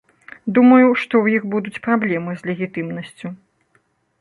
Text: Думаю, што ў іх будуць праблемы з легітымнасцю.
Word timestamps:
Думаю, 0.57 0.87
што 1.01 1.13
ў 1.23 1.25
іх 1.35 1.45
будуць 1.53 1.81
праблемы 1.89 2.31
з 2.41 2.51
легітымнасцю. 2.51 3.27